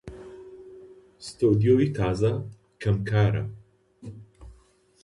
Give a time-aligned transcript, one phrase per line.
[1.27, 2.33] ستۆدیۆی تازە
[2.81, 3.43] کەم کارە